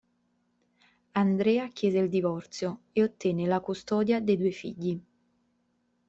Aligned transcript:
Andrea 1.13 1.67
chiese 1.67 1.99
il 1.99 2.09
divorzio, 2.09 2.85
e 2.91 3.03
ottenne 3.03 3.45
la 3.45 3.59
custodia 3.59 4.19
dei 4.19 4.35
due 4.35 4.49
figli. 4.49 4.99